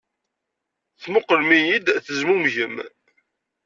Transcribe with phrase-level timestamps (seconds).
[1.01, 2.75] Temmuqqlem-iyi-d, tezmumgem.